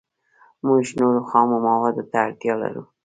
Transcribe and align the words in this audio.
موږ 0.65 0.85
نورو 0.99 1.21
خامو 1.29 1.57
موادو 1.67 2.03
ته 2.11 2.17
اړتیا 2.25 2.53
لرو 2.61 2.83